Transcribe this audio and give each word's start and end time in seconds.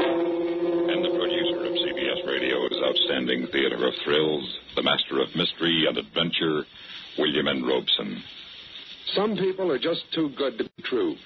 And 0.00 1.04
the 1.04 1.10
producer 1.10 1.66
of 1.66 1.72
CBS 1.72 2.26
Radio's 2.26 2.80
outstanding 2.84 3.46
theater 3.52 3.86
of 3.86 3.94
thrills, 4.04 4.58
the 4.76 4.82
master 4.82 5.20
of 5.20 5.34
mystery 5.36 5.86
and 5.88 5.98
adventure, 5.98 6.64
William 7.18 7.48
N. 7.48 7.62
Robson. 7.64 8.22
Some 9.14 9.36
people 9.36 9.70
are 9.70 9.78
just 9.78 10.04
too 10.14 10.30
good 10.36 10.58
to 10.58 10.64
be 10.64 10.82
true. 10.84 11.16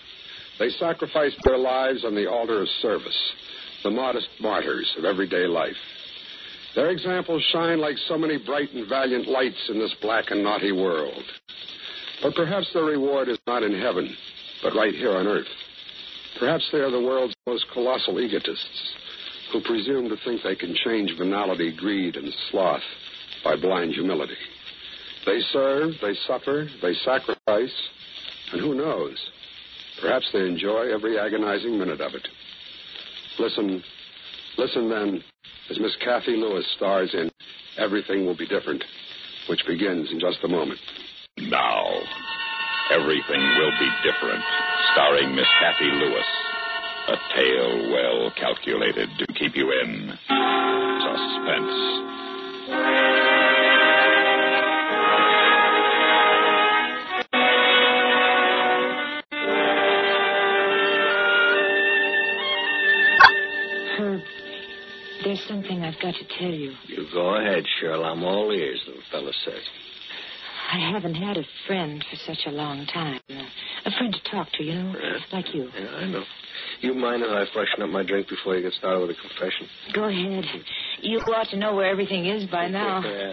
They 0.58 0.70
sacrifice 0.70 1.34
their 1.44 1.58
lives 1.58 2.04
on 2.04 2.14
the 2.14 2.28
altar 2.30 2.62
of 2.62 2.68
service, 2.80 3.32
the 3.82 3.90
modest 3.90 4.28
martyrs 4.40 4.92
of 4.98 5.04
everyday 5.04 5.46
life. 5.46 5.76
Their 6.74 6.90
examples 6.90 7.42
shine 7.52 7.78
like 7.78 7.96
so 8.08 8.18
many 8.18 8.38
bright 8.38 8.72
and 8.72 8.88
valiant 8.88 9.28
lights 9.28 9.68
in 9.68 9.78
this 9.78 9.94
black 10.02 10.30
and 10.30 10.42
naughty 10.42 10.72
world. 10.72 11.22
But 12.22 12.34
perhaps 12.34 12.72
their 12.72 12.84
reward 12.84 13.28
is 13.28 13.38
not 13.46 13.62
in 13.62 13.78
heaven, 13.78 14.16
but 14.62 14.74
right 14.74 14.94
here 14.94 15.16
on 15.16 15.26
earth. 15.26 15.46
Perhaps 16.38 16.68
they 16.72 16.78
are 16.78 16.90
the 16.90 17.00
world's 17.00 17.34
most 17.46 17.66
colossal 17.72 18.20
egotists 18.20 18.94
who 19.52 19.60
presume 19.62 20.08
to 20.08 20.16
think 20.24 20.42
they 20.42 20.56
can 20.56 20.74
change 20.84 21.12
venality, 21.16 21.74
greed, 21.76 22.16
and 22.16 22.32
sloth 22.50 22.82
by 23.44 23.56
blind 23.56 23.92
humility. 23.92 24.36
They 25.26 25.40
serve, 25.52 25.92
they 26.02 26.14
suffer, 26.26 26.68
they 26.82 26.94
sacrifice, 27.04 27.74
and 28.52 28.60
who 28.60 28.74
knows? 28.74 29.16
Perhaps 30.00 30.28
they 30.32 30.40
enjoy 30.40 30.92
every 30.92 31.18
agonizing 31.18 31.78
minute 31.78 32.00
of 32.00 32.14
it. 32.14 32.26
Listen, 33.38 33.82
listen 34.58 34.90
then, 34.90 35.22
as 35.70 35.78
Miss 35.78 35.96
Cathy 36.04 36.36
Lewis 36.36 36.66
stars 36.76 37.14
in 37.14 37.30
Everything 37.78 38.26
Will 38.26 38.36
Be 38.36 38.46
Different, 38.46 38.82
which 39.48 39.64
begins 39.66 40.10
in 40.10 40.20
just 40.20 40.38
a 40.44 40.48
moment. 40.48 40.80
Now, 41.38 41.84
everything 42.92 43.40
will 43.40 43.72
be 43.78 43.90
different. 44.02 44.44
Starring 44.94 45.34
Miss 45.34 45.48
Cathy 45.58 45.90
Lewis. 45.90 46.26
A 47.08 47.16
tale 47.34 47.90
well 47.90 48.30
calculated 48.36 49.08
to 49.18 49.26
keep 49.34 49.56
you 49.56 49.72
in 49.82 50.12
suspense. 51.02 52.04
Herb, 63.98 64.20
there's 65.24 65.42
something 65.48 65.82
I've 65.82 66.00
got 66.00 66.14
to 66.14 66.38
tell 66.38 66.50
you. 66.50 66.72
You 66.86 67.08
go 67.12 67.34
ahead, 67.34 67.64
Cheryl. 67.82 68.04
I'm 68.04 68.22
all 68.22 68.52
ears, 68.52 68.80
the 68.86 68.94
fella 69.10 69.32
says. 69.44 69.62
I 70.72 70.78
haven't 70.92 71.14
had 71.14 71.36
a 71.36 71.44
friend 71.66 72.04
for 72.10 72.16
such 72.26 72.46
a 72.46 72.50
long 72.50 72.86
time. 72.86 73.20
A 73.84 73.90
friend 73.98 74.12
to 74.14 74.30
talk 74.30 74.48
to, 74.52 74.62
you 74.64 74.74
know, 74.74 74.94
Yeah. 74.98 75.18
like 75.32 75.54
you. 75.54 75.70
Yeah, 75.78 75.86
I 75.96 76.04
know. 76.06 76.24
You 76.80 76.94
mind 76.94 77.22
if 77.22 77.30
I 77.30 77.44
freshen 77.52 77.82
up 77.82 77.90
my 77.90 78.02
drink 78.02 78.28
before 78.28 78.56
you 78.56 78.62
get 78.62 78.72
started 78.74 79.00
with 79.06 79.16
a 79.16 79.20
confession? 79.20 79.68
Go 79.92 80.04
ahead. 80.04 80.44
You 81.02 81.20
ought 81.20 81.48
to 81.50 81.56
know 81.56 81.74
where 81.74 81.86
everything 81.86 82.26
is 82.26 82.46
by 82.46 82.68
now. 82.68 83.00
Yeah. 83.04 83.32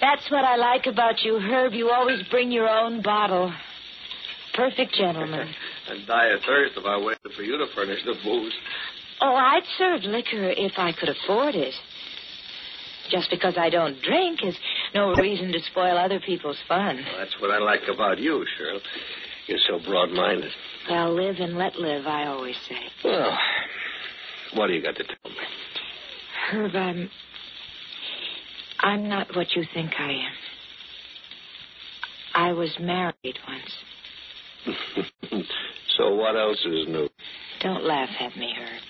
That's 0.00 0.30
what 0.30 0.44
I 0.46 0.56
like 0.56 0.86
about 0.86 1.22
you, 1.22 1.38
Herb. 1.38 1.74
You 1.74 1.90
always 1.90 2.22
bring 2.30 2.50
your 2.50 2.66
own 2.68 3.02
bottle. 3.02 3.52
Perfect 4.54 4.94
gentleman. 4.94 5.46
I'd 5.90 6.06
die 6.06 6.26
of 6.28 6.40
thirst 6.46 6.72
if 6.76 6.84
I 6.86 6.96
waited 6.98 7.32
for 7.36 7.42
you 7.42 7.58
to 7.58 7.66
furnish 7.74 8.00
the 8.04 8.14
booze. 8.24 8.54
Oh, 9.20 9.34
I'd 9.34 9.62
serve 9.76 10.02
liquor 10.04 10.48
if 10.56 10.72
I 10.78 10.92
could 10.92 11.10
afford 11.10 11.54
it. 11.54 11.74
Just 13.10 13.30
because 13.30 13.54
I 13.58 13.70
don't 13.70 14.00
drink 14.02 14.40
is 14.44 14.56
no 14.94 15.14
reason 15.14 15.52
to 15.52 15.60
spoil 15.70 15.98
other 15.98 16.20
people's 16.20 16.58
fun. 16.68 16.96
Well, 16.96 17.18
that's 17.18 17.40
what 17.40 17.50
I 17.50 17.58
like 17.58 17.80
about 17.92 18.18
you, 18.18 18.44
Cheryl. 18.58 18.80
You're 19.46 19.58
so 19.66 19.80
broad-minded. 19.84 20.50
Well, 20.88 21.14
live 21.14 21.36
and 21.40 21.58
let 21.58 21.76
live, 21.76 22.06
I 22.06 22.26
always 22.26 22.56
say. 22.68 22.78
Well, 23.04 23.36
what 24.54 24.68
do 24.68 24.74
you 24.74 24.82
got 24.82 24.96
to 24.96 25.04
tell 25.04 25.30
me? 25.30 25.36
Herb, 26.50 26.74
I'm. 26.74 27.10
I'm 28.78 29.08
not 29.08 29.34
what 29.36 29.54
you 29.54 29.64
think 29.74 29.90
I 29.98 30.12
am. 30.12 30.32
I 32.34 32.52
was 32.52 32.74
married 32.80 33.38
once. 33.46 33.84
so 35.98 36.14
what 36.14 36.36
else 36.36 36.64
is 36.64 36.86
new? 36.88 37.08
Don't 37.60 37.84
laugh 37.84 38.08
at 38.20 38.36
me, 38.36 38.54
Herb. 38.56 38.82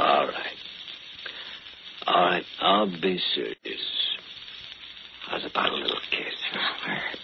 All 0.00 0.26
right. 0.26 0.57
All 2.08 2.22
right, 2.22 2.44
I'll 2.60 2.86
be 2.86 3.20
serious. 3.34 4.16
How's 5.28 5.44
about 5.44 5.72
a 5.72 5.74
little 5.76 6.00
kiss? 6.10 6.34
Herb, 6.86 7.18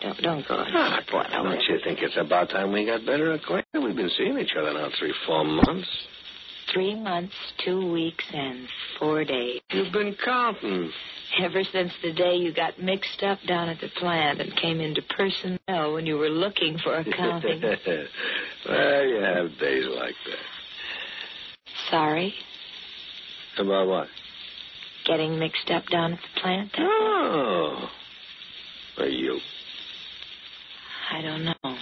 don't 0.00 0.22
don't 0.22 0.48
go. 0.48 0.56
Ah, 0.58 1.00
boy, 1.10 1.22
don't 1.30 1.62
you 1.68 1.78
think 1.84 2.00
it's 2.02 2.16
about 2.16 2.50
time 2.50 2.72
we 2.72 2.84
got 2.84 3.06
better 3.06 3.32
acquainted? 3.32 3.80
We've 3.80 3.94
been 3.94 4.10
seeing 4.16 4.36
each 4.38 4.56
other 4.58 4.72
now 4.72 4.88
three, 4.98 5.14
four 5.24 5.44
months. 5.44 5.88
Three 6.72 6.98
months, 6.98 7.34
two 7.64 7.92
weeks, 7.92 8.24
and 8.34 8.66
four 8.98 9.24
days. 9.24 9.60
You've 9.70 9.92
been 9.92 10.16
counting. 10.24 10.90
Ever 11.40 11.62
since 11.62 11.92
the 12.02 12.12
day 12.12 12.34
you 12.34 12.52
got 12.52 12.80
mixed 12.80 13.22
up 13.22 13.38
down 13.46 13.68
at 13.68 13.80
the 13.80 13.88
plant 13.96 14.40
and 14.40 14.54
came 14.56 14.80
into 14.80 15.02
personnel 15.02 15.94
when 15.94 16.06
you 16.06 16.16
were 16.16 16.28
looking 16.28 16.78
for 16.78 16.96
accounting. 16.96 17.62
well, 18.68 19.04
you 19.04 19.20
have 19.22 19.58
days 19.58 19.84
like 19.94 20.14
that. 20.26 20.38
Sorry, 21.90 22.34
About 23.58 23.88
what? 23.88 24.08
getting 25.08 25.38
mixed 25.38 25.70
up 25.70 25.86
down 25.86 26.12
at 26.12 26.18
the 26.20 26.40
plant. 26.40 26.70
Oh. 26.78 27.88
Are 28.98 29.06
you? 29.06 29.40
I 31.10 31.22
don't 31.22 31.44
know. 31.44 31.76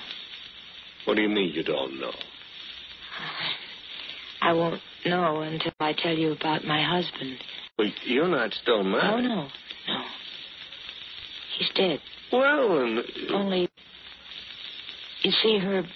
What 1.05 1.17
do 1.17 1.23
you 1.23 1.29
mean 1.29 1.53
you 1.53 1.65
don't 1.65 2.01
know? 2.01 2.13
I 4.41 4.53
won't 4.53 4.81
know 5.05 5.41
until 5.41 5.73
I 5.81 5.93
tell 5.93 6.17
you 6.17 6.33
about 6.33 6.65
my 6.65 6.83
husband. 6.83 7.39
Well, 7.77 7.89
you're 8.05 8.29
not 8.29 8.55
still 8.55 8.85
mad. 8.85 9.15
Oh 9.15 9.21
no, 9.21 9.49
no. 9.89 10.03
He's 11.59 11.71
dead. 11.75 12.01
Well, 12.33 12.81
and... 12.81 13.01
Only, 13.33 13.69
you 15.23 15.31
see, 15.31 15.59
Herb, 15.59 15.87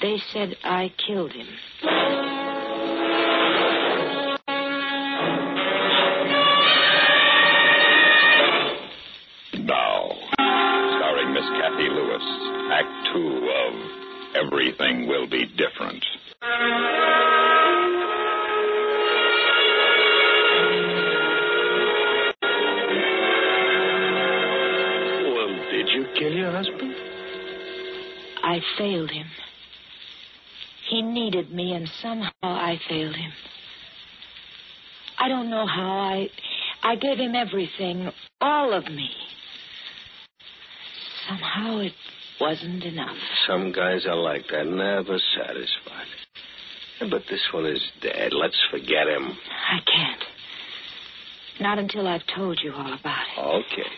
they 0.00 0.18
said 0.32 0.56
I 0.64 0.92
killed 1.06 1.32
him. 1.32 1.48
Oh. 1.82 2.19
Me, 31.50 31.72
and 31.72 31.88
somehow 32.00 32.30
I 32.42 32.78
failed 32.88 33.16
him. 33.16 33.32
I 35.18 35.28
don't 35.28 35.50
know 35.50 35.66
how. 35.66 35.98
I, 35.98 36.28
I 36.82 36.96
gave 36.96 37.18
him 37.18 37.34
everything, 37.34 38.10
all 38.40 38.72
of 38.72 38.84
me. 38.84 39.10
Somehow 41.28 41.78
it 41.78 41.92
wasn't 42.40 42.84
enough. 42.84 43.16
Some 43.46 43.72
guys 43.72 44.06
are 44.06 44.16
like 44.16 44.46
that, 44.50 44.66
never 44.66 45.18
satisfied. 45.36 46.06
But 47.10 47.22
this 47.30 47.46
one 47.52 47.66
is 47.66 47.82
dead. 48.00 48.32
Let's 48.32 48.60
forget 48.70 49.08
him. 49.08 49.36
I 49.70 49.78
can't. 49.90 50.24
Not 51.60 51.78
until 51.78 52.06
I've 52.06 52.26
told 52.34 52.60
you 52.62 52.72
all 52.72 52.92
about 52.92 53.26
it. 53.36 53.40
Okay. 53.40 53.88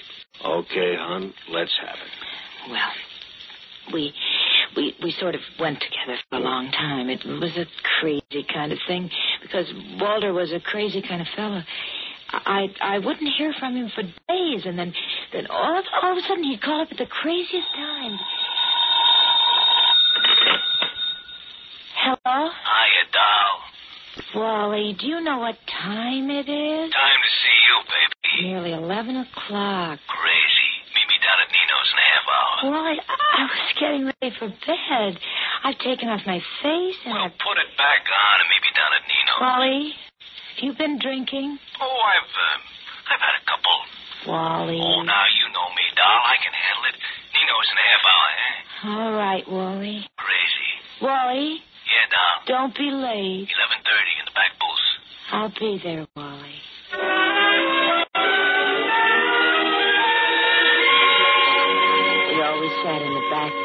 Okay, 0.45 0.97
hon. 0.99 1.33
Let's 1.51 1.73
have 1.81 1.97
it. 1.97 2.71
Well, 2.71 2.91
we 3.93 4.13
we 4.77 4.95
we 5.03 5.11
sort 5.13 5.35
of 5.35 5.41
went 5.59 5.81
together 5.81 6.19
for 6.29 6.37
a 6.37 6.41
long 6.41 6.71
time. 6.71 7.09
It 7.09 7.25
was 7.27 7.57
a 7.57 7.67
crazy 8.01 8.45
kind 8.53 8.73
of 8.73 8.79
thing 8.87 9.11
because 9.43 9.73
Walter 10.01 10.33
was 10.33 10.53
a 10.53 10.61
crazy 10.61 11.03
kind 11.03 11.21
of 11.21 11.29
fellow. 11.37 11.63
I 12.31 12.69
I 12.81 12.99
wouldn't 12.99 13.31
hear 13.37 13.53
from 13.59 13.77
him 13.77 13.91
for 13.95 14.03
days, 14.03 14.65
and 14.65 14.79
then 14.79 14.95
then 15.33 15.47
all 15.49 15.79
of, 15.79 15.85
all 16.03 16.13
of 16.13 16.19
a 16.19 16.23
sudden 16.23 16.45
he'd 16.45 16.63
call 16.63 16.81
up 16.83 16.89
at 16.91 16.99
the 16.99 17.07
craziest 17.07 17.69
times. 17.77 18.21
Hello. 21.97 22.51
Hiya, 22.51 23.05
doll. 23.13 23.61
Wally, 24.35 24.97
do 24.99 25.07
you 25.07 25.21
know 25.21 25.39
what 25.39 25.57
time 25.69 26.31
it 26.31 26.49
is? 26.49 26.91
Time 26.93 27.21
to 27.23 27.31
see 27.43 27.59
you, 27.69 27.77
baby. 27.87 28.49
Nearly 28.49 28.73
eleven 28.73 29.17
o'clock. 29.17 29.99
Crazy. 30.09 30.71
Meet 30.95 31.09
me 31.09 31.19
down 31.23 31.39
at 31.41 31.49
Nino's 31.53 31.93
in 31.93 31.99
a 31.99 32.07
half 32.11 32.25
hour. 32.33 32.71
Wally, 32.73 32.99
I 33.09 33.43
was 33.45 33.75
getting 33.79 34.12
for 34.31 34.49
bed. 34.49 35.19
I've 35.65 35.79
taken 35.79 36.09
off 36.09 36.21
my 36.27 36.39
face 36.63 36.97
and 37.05 37.15
Well, 37.15 37.25
I've... 37.27 37.39
put 37.43 37.59
it 37.59 37.71
back 37.77 38.07
on 38.07 38.35
and 38.41 38.49
me 38.49 38.59
down 38.77 38.93
at 38.95 39.03
Nino's. 39.09 39.41
Wally, 39.41 39.95
you've 40.63 40.79
been 40.79 40.99
drinking? 40.99 41.59
Oh, 41.81 41.99
I've, 42.07 42.31
um, 42.31 42.61
I've 43.11 43.21
had 43.21 43.35
a 43.41 43.45
couple. 43.51 43.79
Wally. 44.31 44.79
Oh, 44.79 45.03
now 45.03 45.25
you 45.35 45.47
know 45.51 45.69
me, 45.75 45.87
doll. 45.99 46.23
I 46.23 46.37
can 46.39 46.53
handle 46.55 46.85
it. 46.95 46.97
Nino's 47.35 47.69
in 47.73 47.79
a 47.79 47.87
half 47.91 48.05
hour, 48.07 48.29
eh? 48.31 49.03
All 49.03 49.13
right, 49.19 49.45
Wally. 49.51 50.07
Crazy. 50.17 50.71
Wally, 51.03 51.59
Yeah, 51.91 52.07
doll. 52.15 52.39
don't 52.47 52.75
be 52.77 52.91
late. 52.91 53.49
11.30 53.51 53.51
in 53.51 54.25
the 54.27 54.35
back 54.35 54.53
booth. 54.61 54.87
I'll 55.33 55.51
be 55.59 55.81
there, 55.83 56.07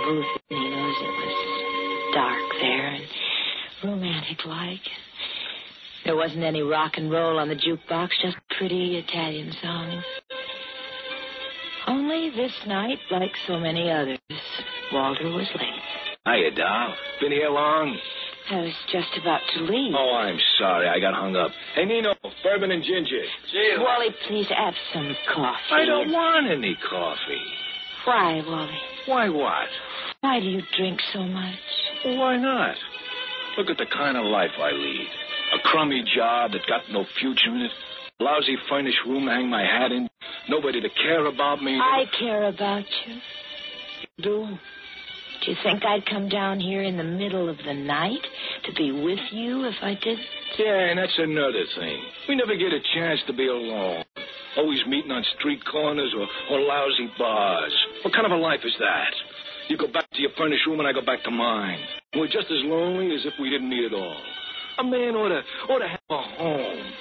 in 0.08 0.16
the 0.16 0.22
back 0.22 0.26
booth 0.26 0.26
at 0.36 0.52
Nino's. 0.52 0.96
It 1.02 1.26
was 1.26 2.14
dark 2.14 2.62
there 2.62 2.88
and 2.88 3.06
romantic 3.84 4.46
like. 4.46 4.82
There 6.06 6.16
wasn't 6.16 6.44
any 6.44 6.62
rock 6.62 6.94
and 6.98 7.12
roll 7.12 7.40
on 7.40 7.50
the 7.50 7.56
jukebox, 7.56 8.10
just 8.22 8.38
pretty 8.58 8.98
Italian 8.98 9.52
songs. 9.62 10.04
Only 11.88 12.30
this 12.30 12.54
night, 12.66 13.00
like 13.12 13.32
so 13.46 13.60
many 13.60 13.90
others, 13.92 14.20
Walter 14.92 15.30
was 15.30 15.48
late. 15.56 15.82
Hiya, 16.26 16.52
doll. 16.52 16.94
Been 17.22 17.32
here 17.32 17.50
long? 17.50 17.98
I 18.50 18.62
was 18.62 18.74
just 18.92 19.10
about 19.22 19.42
to 19.56 19.64
leave. 19.64 19.94
Oh, 19.98 20.16
I'm 20.16 20.40
sorry. 20.60 20.88
I 20.88 21.00
got 21.00 21.14
hung 21.14 21.36
up. 21.36 21.52
Hey, 21.76 21.86
Nino, 21.86 22.16
bourbon 22.44 22.72
and 22.72 22.84
ginger. 22.84 23.24
Cheers. 23.52 23.80
Wally, 23.80 24.08
please 24.28 24.48
have 24.48 24.74
some 24.94 25.16
coffee. 25.34 25.60
I 25.72 25.86
don't 25.86 26.12
want 26.12 26.50
any 26.50 26.78
coffee. 26.90 27.44
Why, 28.06 28.42
Wally? 28.46 28.78
Why 29.06 29.30
what? 29.30 29.68
Why 30.22 30.40
do 30.40 30.48
you 30.48 30.62
drink 30.78 31.00
so 31.14 31.24
much? 31.24 31.56
Well, 32.04 32.18
why 32.18 32.38
not? 32.38 32.76
Look 33.58 33.70
at 33.70 33.78
the 33.78 33.86
kind 33.86 34.18
of 34.18 34.26
life 34.26 34.52
I 34.60 34.72
lead. 34.72 35.08
A 35.56 35.60
crummy 35.64 36.04
job 36.16 36.52
that 36.52 36.62
got 36.68 36.82
no 36.92 37.06
future 37.20 37.54
in 37.54 37.62
it. 37.62 37.72
Lousy 38.20 38.58
furnished 38.68 38.98
room 39.06 39.26
to 39.26 39.32
hang 39.32 39.50
my 39.50 39.62
hat 39.62 39.92
in. 39.92 40.10
Nobody 40.50 40.82
to 40.82 40.90
care 40.90 41.26
about 41.28 41.62
me. 41.62 41.80
I 41.80 42.06
care 42.20 42.46
about 42.46 42.84
you. 43.06 43.16
do. 44.24 44.48
Do 45.46 45.52
you 45.52 45.58
think 45.64 45.86
I'd 45.86 46.06
come 46.08 46.30
down 46.30 46.60
here 46.60 46.82
in 46.82 46.98
the 46.98 47.04
middle 47.04 47.48
of 47.48 47.58
the 47.64 47.74
night 47.74 48.26
to 48.66 48.74
be 48.74 48.92
with 48.92 49.20
you 49.32 49.66
if 49.66 49.76
I 49.84 49.94
did? 49.94 50.18
Yeah, 50.58 50.90
and 50.90 50.98
that's 50.98 51.18
another 51.20 51.64
thing. 51.78 52.02
We 52.28 52.36
never 52.36 52.56
get 52.56 52.74
a 52.74 52.80
chance 52.96 53.22
to 53.28 53.34
be 53.34 53.48
alone. 53.48 54.04
Always 54.58 54.84
meeting 54.88 55.12
on 55.12 55.24
street 55.38 55.64
corners 55.72 56.14
or, 56.18 56.28
or 56.52 56.60
lousy 56.62 57.10
bars. 57.20 57.74
What 58.04 58.14
kind 58.16 58.26
of 58.26 58.32
a 58.32 58.36
life 58.42 58.62
is 58.66 58.74
that? 58.80 59.14
You 59.70 59.78
go 59.78 59.88
back 59.88 60.10
to 60.12 60.22
your 60.22 60.32
furnished 60.38 60.66
room 60.66 60.80
and 60.80 60.88
I 60.88 60.94
go 60.94 61.02
back 61.06 61.24
to 61.24 61.32
mine. 61.32 61.80
We're 62.16 62.28
just 62.28 62.48
as 62.50 62.64
lonely 62.64 63.14
as 63.16 63.26
if 63.26 63.34
we 63.40 63.50
didn't 63.50 63.70
need 63.70 63.84
it 63.84 63.94
all. 63.94 64.18
A 64.80 64.84
man 64.84 65.16
ought 65.16 65.30
to, 65.30 65.42
ought 65.74 65.80
to 65.80 65.88
have 65.88 66.00
a 66.10 66.22
home. 66.22 66.94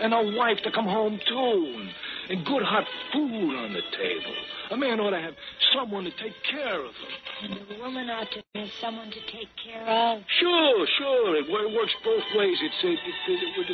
And 0.00 0.12
a 0.12 0.36
wife 0.36 0.58
to 0.64 0.72
come 0.72 0.86
home 0.86 1.18
to. 1.18 1.88
And, 2.30 2.44
good 2.44 2.62
hot 2.62 2.84
food 3.12 3.54
on 3.56 3.72
the 3.72 3.82
table. 3.96 4.34
A 4.70 4.76
man 4.76 4.98
ought 5.00 5.10
to 5.10 5.20
have 5.20 5.34
someone 5.74 6.04
to 6.04 6.10
take 6.10 6.34
care 6.50 6.80
of 6.80 6.90
him. 6.90 7.52
And 7.52 7.60
the 7.68 7.78
woman 7.82 8.10
ought 8.10 8.30
to 8.30 8.42
have 8.60 8.68
someone 8.80 9.10
to 9.10 9.20
take 9.30 9.48
care 9.62 9.86
of. 9.86 10.22
Sure, 10.40 10.86
sure. 10.98 11.36
It, 11.36 11.46
wo- 11.48 11.74
works 11.76 11.94
both 12.04 12.24
ways. 12.34 12.58
It's 12.62 12.74
it, 12.82 12.88
it, 12.88 13.32
it, 13.32 13.42
it 13.42 13.58
would. 13.58 13.70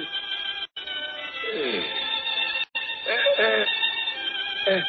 Eh. 1.57 1.83
Uh, 3.11 3.43
uh, 3.43 4.73
uh, 4.77 4.81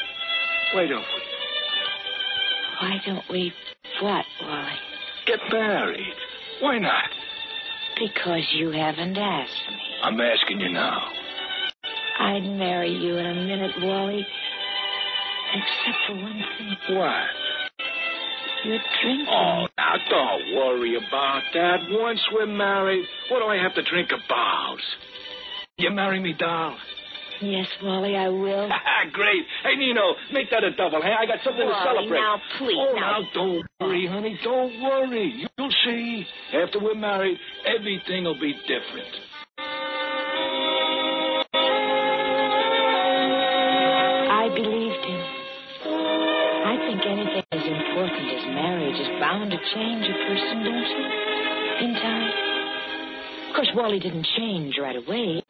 why 0.74 0.88
don't 0.88 1.00
we 1.00 1.20
Why 2.81 2.97
don't 3.05 3.23
we 3.29 3.53
what, 4.01 4.25
Wally? 4.41 4.73
get 5.27 5.37
married? 5.51 6.15
Why 6.61 6.79
not? 6.79 7.09
Because 7.99 8.41
you 8.55 8.71
haven't 8.71 9.15
asked 9.15 9.69
me. 9.69 9.77
I'm 10.01 10.19
asking 10.19 10.61
you 10.61 10.71
now. 10.71 10.99
I'd 12.19 12.43
marry 12.43 12.89
you 12.89 13.17
in 13.17 13.25
a 13.27 13.35
minute, 13.35 13.71
Wally. 13.83 14.25
Except 15.53 15.97
for 16.07 16.15
one 16.15 16.41
thing. 16.57 16.97
What? 16.97 17.27
You're 18.65 18.79
drinking. 19.03 19.27
Oh, 19.29 19.67
now 19.77 19.95
don't 20.09 20.55
worry 20.55 20.95
about 20.97 21.43
that. 21.53 21.77
Once 21.89 22.19
we're 22.31 22.47
married, 22.47 23.05
what 23.29 23.41
do 23.41 23.45
I 23.45 23.61
have 23.61 23.75
to 23.75 23.83
drink 23.83 24.09
about? 24.09 24.77
You 25.77 25.91
marry 25.91 26.19
me, 26.19 26.33
doll? 26.33 26.77
Yes, 27.41 27.65
Wally, 27.83 28.15
I 28.15 28.29
will. 28.29 28.69
Great. 29.13 29.43
Hey, 29.63 29.75
Nino, 29.75 30.13
make 30.31 30.49
that 30.51 30.63
a 30.63 30.71
double, 30.75 31.01
hey? 31.01 31.13
I 31.17 31.25
got 31.25 31.39
something 31.43 31.65
to 31.67 31.81
celebrate. 31.83 32.19
now, 32.19 32.38
please, 32.59 32.77
Oh, 32.77 32.93
now. 32.93 33.19
now, 33.19 33.27
don't 33.33 33.65
worry, 33.79 34.07
honey. 34.07 34.39
Don't 34.43 34.81
worry. 34.81 35.47
You'll 35.57 35.71
see. 35.85 36.25
After 36.53 36.79
we're 36.79 36.93
married, 36.95 37.38
everything 37.65 38.25
will 38.25 38.39
be 38.39 38.53
different. 38.67 39.09
I 44.33 44.47
believed 44.55 45.03
him. 45.05 45.21
I 46.65 46.75
think 46.88 47.01
anything 47.05 47.43
as 47.51 47.65
important 47.65 48.25
as 48.31 48.43
marriage 48.55 48.99
is 48.99 49.09
bound 49.19 49.51
to 49.51 49.57
change 49.73 50.05
a 50.07 50.15
person, 50.29 50.63
don't 50.63 50.89
you? 50.89 51.05
In 51.85 51.93
time. 52.01 52.31
Of 53.49 53.55
course, 53.55 53.71
Wally 53.75 53.99
didn't 53.99 54.25
change 54.38 54.77
right 54.79 54.95
away. 54.95 55.43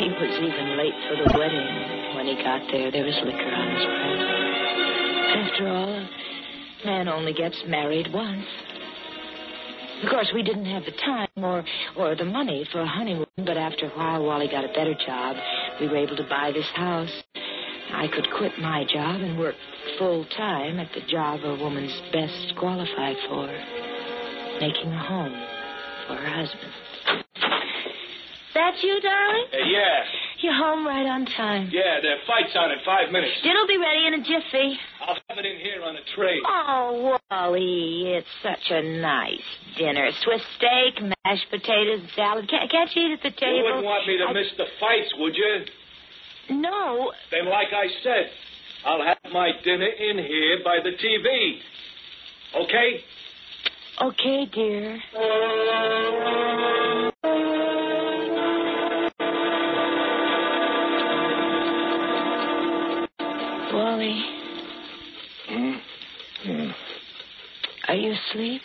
He 0.00 0.08
was 0.08 0.32
even 0.40 0.78
late 0.78 0.96
for 1.08 1.16
the 1.16 1.38
wedding. 1.38 2.16
When 2.16 2.24
he 2.24 2.34
got 2.42 2.62
there, 2.72 2.90
there 2.90 3.04
was 3.04 3.20
liquor 3.22 3.52
on 3.52 3.68
his 3.76 3.84
breath. 3.84 4.40
After 5.44 5.68
all, 5.68 5.92
a 5.92 6.86
man 6.86 7.06
only 7.06 7.34
gets 7.34 7.62
married 7.66 8.10
once. 8.10 8.46
Of 10.02 10.08
course, 10.08 10.30
we 10.34 10.42
didn't 10.42 10.64
have 10.64 10.86
the 10.86 10.92
time 10.92 11.28
or, 11.36 11.62
or 11.98 12.16
the 12.16 12.24
money 12.24 12.66
for 12.72 12.80
a 12.80 12.86
honeymoon, 12.86 13.26
but 13.36 13.58
after 13.58 13.88
a 13.88 13.90
while, 13.90 14.24
Wally 14.24 14.48
got 14.48 14.64
a 14.64 14.72
better 14.72 14.94
job. 15.06 15.36
We 15.78 15.88
were 15.88 15.98
able 15.98 16.16
to 16.16 16.26
buy 16.30 16.50
this 16.54 16.70
house. 16.74 17.22
I 17.92 18.08
could 18.08 18.26
quit 18.38 18.58
my 18.58 18.86
job 18.90 19.20
and 19.20 19.38
work 19.38 19.56
full 19.98 20.24
time 20.34 20.78
at 20.78 20.88
the 20.94 21.02
job 21.12 21.40
a 21.44 21.56
woman's 21.62 22.00
best 22.10 22.56
qualified 22.56 23.16
for 23.28 23.48
making 24.60 24.92
a 24.92 25.04
home 25.04 25.36
for 26.06 26.16
her 26.16 26.26
husband. 26.26 26.72
That 28.60 28.76
you, 28.82 29.00
darling? 29.00 29.46
Uh, 29.54 29.56
yeah, 29.72 30.04
You're 30.40 30.52
home 30.52 30.86
right 30.86 31.06
on 31.06 31.24
time. 31.24 31.70
yeah, 31.72 31.98
the 32.02 32.16
fight's 32.26 32.54
on 32.54 32.70
in 32.70 32.78
five 32.84 33.10
minutes. 33.10 33.40
Dinner'll 33.42 33.66
be 33.66 33.78
ready 33.78 34.06
in 34.06 34.14
a 34.14 34.18
jiffy. 34.22 34.78
I'll 35.00 35.16
have 35.28 35.38
it 35.38 35.46
in 35.46 35.56
here 35.60 35.82
on 35.82 35.96
a 35.96 36.04
tray. 36.14 36.40
Oh, 36.46 37.18
Wally, 37.30 38.12
it's 38.20 38.28
such 38.42 38.70
a 38.70 38.82
nice 39.00 39.40
dinner. 39.78 40.10
Swiss 40.22 40.42
steak, 40.58 41.00
mashed 41.24 41.48
potatoes, 41.50 42.02
salad. 42.14 42.50
Can't, 42.50 42.70
can't 42.70 42.94
you 42.94 43.02
eat 43.08 43.12
at 43.14 43.22
the 43.22 43.30
table? 43.30 43.56
You 43.56 43.64
wouldn't 43.64 43.84
want 43.84 44.06
me 44.06 44.18
to 44.18 44.24
I- 44.24 44.32
miss 44.34 44.48
the 44.58 44.66
fights, 44.78 45.14
would 45.16 45.34
you? 45.34 45.64
No. 46.50 47.12
Then, 47.30 47.46
like 47.48 47.68
I 47.72 47.86
said, 48.02 48.30
I'll 48.84 49.02
have 49.02 49.18
my 49.32 49.52
dinner 49.64 49.86
in 49.88 50.18
here 50.18 50.58
by 50.62 50.80
the 50.84 50.90
TV. 51.00 51.60
Okay? 52.64 53.04
Okay, 54.02 54.46
dear. 54.52 55.00
Asleep? 68.30 68.62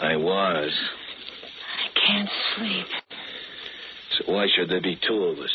I 0.00 0.16
was. 0.16 0.70
I 1.84 2.06
can't 2.06 2.28
sleep. 2.56 2.86
So 4.18 4.32
why 4.32 4.46
should 4.54 4.68
there 4.70 4.80
be 4.80 4.98
two 5.06 5.24
of 5.24 5.38
us? 5.38 5.50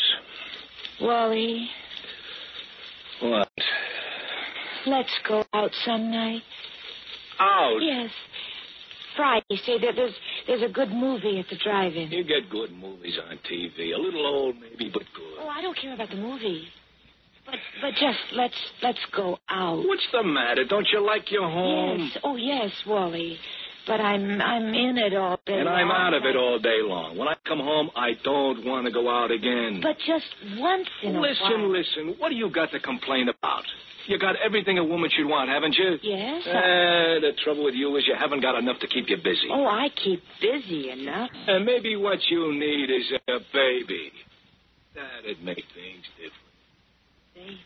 Wally, 1.00 1.68
What? 3.20 3.48
let's 4.86 5.10
go 5.28 5.44
out 5.52 5.70
some 5.84 6.10
night. 6.10 6.42
Out? 7.40 7.78
Yes. 7.80 8.10
Friday. 9.16 9.44
Say 9.66 9.78
that 9.78 9.92
there's 9.96 10.14
there's 10.46 10.62
a 10.62 10.72
good 10.72 10.90
movie 10.90 11.38
at 11.38 11.46
the 11.48 11.56
drive-in. 11.56 12.10
You 12.10 12.24
get 12.24 12.48
good 12.50 12.72
movies 12.72 13.18
on 13.28 13.38
TV. 13.50 13.94
A 13.94 13.98
little 13.98 14.26
old, 14.26 14.56
maybe, 14.60 14.90
but 14.92 15.02
good. 15.14 15.38
Oh, 15.40 15.48
I 15.48 15.60
don't 15.60 15.76
care 15.76 15.92
about 15.94 16.08
the 16.10 16.16
movie. 16.16 16.66
But 17.46 17.56
but 17.80 17.90
just 17.94 18.18
let's 18.32 18.54
let's 18.82 18.98
go 19.16 19.38
out. 19.48 19.78
What's 19.86 20.06
the 20.12 20.22
matter? 20.22 20.64
Don't 20.64 20.86
you 20.92 21.04
like 21.04 21.30
your 21.30 21.48
home? 21.48 21.98
Yes. 22.00 22.18
Oh 22.24 22.36
yes, 22.36 22.70
Wally. 22.86 23.38
But 23.86 24.00
I'm 24.00 24.40
I'm 24.40 24.72
in 24.74 24.96
it 24.96 25.14
all 25.16 25.40
day. 25.44 25.58
And 25.58 25.68
I'm 25.68 25.88
long. 25.88 25.96
out 25.96 26.14
of 26.14 26.24
it 26.24 26.36
all 26.36 26.58
day 26.60 26.78
long. 26.82 27.18
When 27.18 27.26
I 27.26 27.34
come 27.46 27.58
home, 27.58 27.90
I 27.96 28.12
don't 28.22 28.64
want 28.64 28.86
to 28.86 28.92
go 28.92 29.10
out 29.10 29.32
again. 29.32 29.80
But 29.82 29.96
just 30.06 30.26
once 30.58 30.86
in 31.02 31.16
a 31.16 31.20
listen, 31.20 31.62
while. 31.62 31.68
listen. 31.72 32.14
What 32.18 32.28
do 32.28 32.36
you 32.36 32.48
got 32.48 32.70
to 32.70 32.78
complain 32.80 33.28
about? 33.28 33.64
You 34.06 34.18
got 34.18 34.34
everything 34.44 34.78
a 34.78 34.84
woman 34.84 35.10
should 35.16 35.26
want, 35.26 35.48
haven't 35.48 35.74
you? 35.76 35.96
Yes. 36.02 36.42
I- 36.46 36.50
Eh, 36.50 37.18
the 37.20 37.32
trouble 37.44 37.64
with 37.64 37.74
you 37.74 37.96
is 37.96 38.04
you 38.06 38.14
haven't 38.18 38.40
got 38.40 38.56
enough 38.58 38.78
to 38.80 38.86
keep 38.88 39.08
you 39.08 39.16
busy. 39.16 39.48
Oh, 39.50 39.64
I 39.66 39.88
keep 39.90 40.22
busy 40.40 40.90
enough. 40.90 41.30
And 41.46 41.64
maybe 41.64 41.94
what 41.96 42.18
you 42.28 42.52
need 42.52 42.90
is 42.90 43.12
a 43.28 43.38
baby. 43.52 44.12
That'd 44.94 45.42
make 45.44 45.64
things 45.74 46.04
different. 46.16 46.51
Baby. 47.34 47.60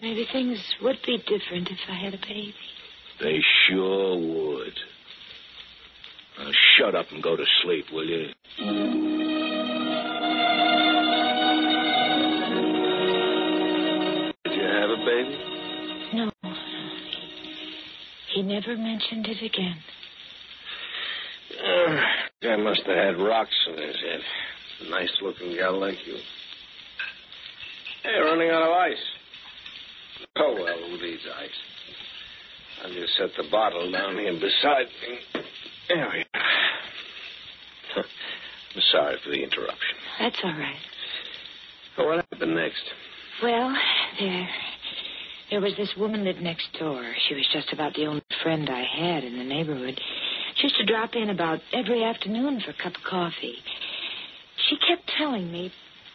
Maybe 0.00 0.26
things 0.32 0.58
would 0.82 0.98
be 1.06 1.18
different 1.18 1.70
if 1.70 1.78
I 1.88 1.94
had 1.94 2.14
a 2.14 2.18
baby. 2.18 2.54
They 3.20 3.40
sure 3.66 4.16
would. 4.16 4.74
Now 6.38 6.50
shut 6.76 6.94
up 6.94 7.06
and 7.12 7.22
go 7.22 7.36
to 7.36 7.44
sleep, 7.62 7.86
will 7.92 8.04
you? 8.04 8.32
Did 14.44 14.54
you 14.54 14.62
have 14.62 14.90
a 14.90 14.96
baby? 15.04 15.38
No. 16.14 16.32
He, 18.34 18.42
never 18.42 18.76
mentioned 18.76 19.26
it 19.28 19.42
again. 19.42 19.76
Uh, 21.62 22.00
guy 22.42 22.56
must 22.56 22.82
have 22.86 22.96
had 22.96 23.18
rocks 23.18 23.54
in 23.68 23.74
his 23.78 23.96
head. 24.00 24.20
Nice 24.90 25.12
looking 25.22 25.54
gal 25.54 25.78
like 25.78 26.04
you. 26.06 26.16
Hey, 28.02 28.18
running 28.18 28.50
out 28.50 28.62
of 28.62 28.70
ice. 28.70 29.04
Oh, 30.36 30.54
well, 30.54 30.76
who 30.90 31.00
needs 31.00 31.22
ice? 31.38 31.50
I'll 32.84 32.92
just 32.92 33.16
set 33.16 33.30
the 33.36 33.48
bottle 33.50 33.90
down 33.92 34.16
here 34.18 34.32
beside 34.32 34.86
me. 34.86 35.42
There 35.88 36.10
we 36.12 36.24
are. 36.34 36.42
I'm 38.74 38.82
sorry 38.90 39.16
for 39.22 39.30
the 39.30 39.42
interruption. 39.42 39.96
That's 40.18 40.36
all 40.42 40.50
right. 40.50 40.80
So 41.96 42.06
what 42.06 42.24
happened 42.32 42.56
next? 42.56 42.82
Well, 43.42 43.72
there. 44.18 44.48
There 45.50 45.60
was 45.60 45.74
this 45.76 45.90
woman 45.96 46.24
lived 46.24 46.40
next 46.40 46.66
door. 46.80 47.04
She 47.28 47.34
was 47.34 47.46
just 47.52 47.72
about 47.72 47.94
the 47.94 48.06
only 48.06 48.22
friend 48.42 48.68
I 48.68 48.82
had 48.82 49.22
in 49.22 49.38
the 49.38 49.44
neighborhood. 49.44 50.00
She 50.56 50.62
used 50.64 50.76
to 50.76 50.86
drop 50.86 51.14
in 51.14 51.30
about 51.30 51.60
every 51.72 52.02
afternoon 52.02 52.60
for 52.64 52.70
a 52.72 52.82
cup 52.82 52.96
of 52.96 53.02
coffee. 53.08 53.56
She 54.68 54.76
kept 54.88 55.08
telling 55.18 55.52
me, 55.52 55.70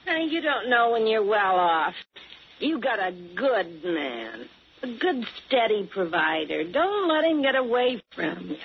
Now, 0.08 0.20
you 0.20 0.42
don't 0.42 0.70
know 0.70 0.92
when 0.92 1.06
you're 1.06 1.26
well 1.26 1.58
off. 1.58 1.94
You 2.60 2.80
got 2.80 2.98
a 2.98 3.12
good 3.12 3.84
man, 3.84 4.46
a 4.82 4.88
good, 4.88 5.26
steady 5.46 5.88
provider. 5.94 6.64
Don't 6.64 7.10
let 7.10 7.26
him 7.26 7.42
get 7.42 7.56
away 7.56 8.02
from 8.16 8.48
you. 8.50 8.58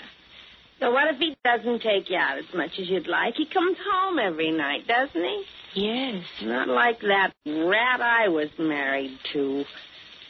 So 0.79 0.93
what 0.93 1.13
if 1.13 1.19
he 1.19 1.37
doesn't 1.45 1.83
take 1.83 2.11
you 2.11 2.17
out 2.17 2.39
as 2.39 2.45
much 2.55 2.71
as 2.79 2.89
you'd 2.89 3.09
like? 3.09 3.35
He 3.35 3.47
comes 3.47 3.77
home 3.93 4.21
every 4.21 4.53
night, 4.53 4.87
doesn't 4.87 5.21
he? 5.21 5.45
Yes. 5.75 6.25
Not 6.43 6.69
like 6.69 7.01
that 7.01 7.33
rat 7.45 8.01
I 8.01 8.29
was 8.29 8.49
married 8.59 9.19
to. 9.33 9.65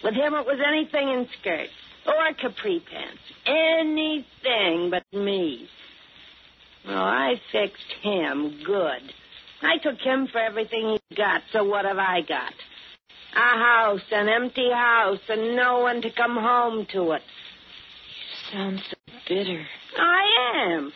With 0.02 0.14
him, 0.14 0.34
it 0.34 0.46
was 0.46 0.60
anything 0.66 1.08
in 1.08 1.28
skirts 1.40 1.72
or 2.06 2.34
capri 2.40 2.82
pants. 2.90 3.20
Anything 3.46 4.90
but 4.90 5.04
me. 5.12 5.68
Well, 6.86 6.96
I 6.96 7.34
fixed 7.52 7.92
him 8.02 8.62
good. 8.64 9.02
I 9.62 9.78
took 9.78 9.98
him 10.00 10.28
for 10.30 10.38
everything 10.38 10.98
he 11.08 11.16
got, 11.16 11.42
so 11.52 11.64
what 11.64 11.84
have 11.84 11.98
I 11.98 12.20
got? 12.20 12.52
A 13.34 13.58
house, 13.58 14.02
an 14.10 14.28
empty 14.28 14.70
house, 14.72 15.20
and 15.28 15.56
no 15.56 15.80
one 15.80 16.02
to 16.02 16.10
come 16.10 16.36
home 16.36 16.86
to 16.92 17.12
it. 17.12 17.22
You 17.22 18.52
sound 18.52 18.80
so 18.90 18.96
bitter. 19.28 19.64
I 19.98 20.66
am. 20.66 20.92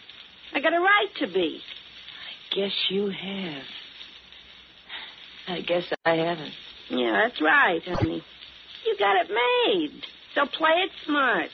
I 0.52 0.60
got 0.60 0.74
a 0.74 0.80
right 0.80 1.08
to 1.20 1.26
be. 1.26 1.60
I 1.62 2.54
guess 2.54 2.72
you 2.90 3.10
have. 3.10 3.62
I 5.48 5.60
guess 5.62 5.84
I 6.04 6.16
haven't. 6.16 6.52
Yeah, 6.90 7.22
that's 7.24 7.40
right, 7.40 7.80
honey. 7.84 8.22
You 8.84 8.96
got 8.98 9.16
it 9.24 9.30
made. 9.30 10.02
So 10.34 10.46
play 10.46 10.82
it 10.84 10.90
smart. 11.04 11.50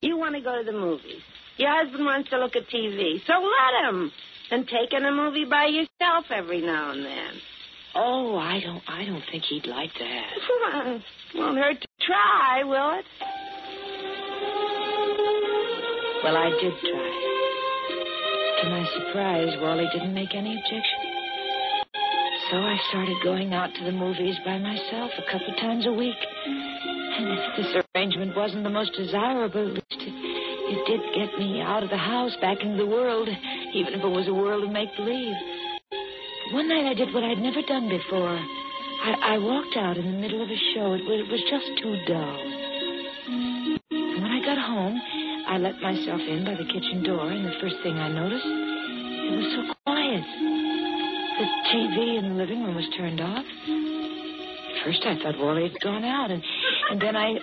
You 0.00 0.16
want 0.16 0.34
to 0.34 0.40
go 0.40 0.58
to 0.58 0.64
the 0.64 0.76
movies. 0.76 1.22
Your 1.56 1.70
husband 1.70 2.04
wants 2.04 2.30
to 2.30 2.38
look 2.38 2.56
at 2.56 2.68
TV. 2.68 3.24
So 3.26 3.34
let 3.34 3.88
him. 3.88 4.10
And 4.50 4.66
take 4.66 4.92
in 4.92 5.04
a 5.04 5.12
movie 5.12 5.44
by 5.44 5.66
yourself 5.66 5.91
every 6.30 6.60
now 6.60 6.92
and 6.92 7.04
then. 7.04 7.32
Oh, 7.94 8.36
I 8.36 8.60
don't. 8.60 8.82
I 8.88 9.04
don't 9.04 9.22
think 9.30 9.44
he'd 9.44 9.66
like 9.66 9.90
that. 9.98 11.02
Won't 11.34 11.58
hurt 11.58 11.80
to 11.80 11.88
try, 12.00 12.64
will 12.64 12.98
it? 12.98 13.04
Well, 16.24 16.36
I 16.36 16.50
did 16.50 16.72
try. 16.80 17.10
To 18.62 18.70
my 18.70 18.86
surprise, 18.94 19.48
Wally 19.60 19.88
didn't 19.92 20.14
make 20.14 20.34
any 20.34 20.54
objection. 20.54 21.00
So 22.50 22.56
I 22.58 22.76
started 22.90 23.16
going 23.24 23.54
out 23.54 23.70
to 23.74 23.84
the 23.84 23.92
movies 23.92 24.36
by 24.44 24.58
myself 24.58 25.10
a 25.18 25.30
couple 25.30 25.54
times 25.56 25.86
a 25.86 25.92
week. 25.92 26.16
And 26.46 27.28
if 27.28 27.56
this 27.56 27.82
arrangement 27.94 28.36
wasn't 28.36 28.64
the 28.64 28.70
most 28.70 28.92
desirable, 28.96 29.68
at 29.68 29.74
least 29.74 29.84
it, 29.90 30.14
it 30.14 30.86
did 30.86 31.00
get 31.14 31.38
me 31.38 31.60
out 31.60 31.82
of 31.82 31.90
the 31.90 31.98
house, 31.98 32.36
back 32.40 32.58
into 32.62 32.76
the 32.76 32.86
world, 32.86 33.28
even 33.74 33.94
if 33.94 34.00
it 34.00 34.08
was 34.08 34.28
a 34.28 34.34
world 34.34 34.64
of 34.64 34.70
make-believe. 34.70 35.34
One 36.50 36.68
night 36.68 36.86
I 36.90 36.94
did 36.94 37.14
what 37.14 37.22
I'd 37.22 37.38
never 37.38 37.62
done 37.62 37.88
before. 37.88 38.36
I, 39.04 39.34
I 39.34 39.38
walked 39.38 39.76
out 39.76 39.96
in 39.96 40.04
the 40.04 40.18
middle 40.18 40.42
of 40.42 40.50
a 40.50 40.60
show. 40.74 40.92
It 40.92 41.04
was, 41.04 41.20
it 41.26 41.30
was 41.30 41.40
just 41.48 41.66
too 41.80 41.96
dull. 42.06 42.38
And 43.90 44.22
when 44.22 44.24
I 44.24 44.44
got 44.44 44.58
home, 44.58 45.00
I 45.48 45.58
let 45.58 45.80
myself 45.80 46.20
in 46.20 46.44
by 46.44 46.54
the 46.54 46.66
kitchen 46.66 47.02
door, 47.04 47.30
and 47.30 47.44
the 47.44 47.54
first 47.60 47.76
thing 47.82 47.94
I 47.94 48.08
noticed, 48.08 48.44
it 48.44 49.36
was 49.38 49.52
so 49.54 49.74
quiet. 49.86 50.24
The 51.38 51.46
TV 51.72 52.18
in 52.18 52.30
the 52.30 52.34
living 52.36 52.62
room 52.64 52.74
was 52.74 52.88
turned 52.96 53.20
off. 53.20 53.44
At 53.44 54.84
first 54.84 55.02
I 55.06 55.16
thought 55.22 55.38
Wally 55.38 55.68
had 55.68 55.80
gone 55.80 56.04
out, 56.04 56.30
and, 56.30 56.42
and 56.90 57.00
then 57.00 57.16
I 57.16 57.38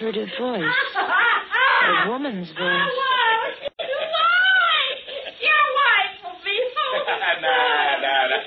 heard 0.00 0.16
a 0.16 0.26
voice. 0.38 0.78
A 0.96 2.08
woman's 2.08 2.48
voice. 2.48 2.94
Your 5.42 5.64
wife 5.78 6.14
will 6.24 6.40
be 6.44 6.58
home. 6.74 7.06
nah, 7.42 8.00
nah, 8.02 8.28
nah. 8.28 8.38